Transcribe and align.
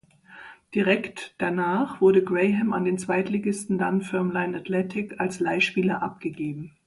Direkt 0.73 1.35
danach 1.37 2.01
wurde 2.01 2.23
Graham 2.23 2.73
an 2.73 2.85
den 2.85 2.97
Zweitligisten 2.97 3.77
Dunfermline 3.77 4.57
Athletic 4.57 5.19
als 5.19 5.39
Leihspieler 5.39 6.01
abgegeben. 6.01 6.71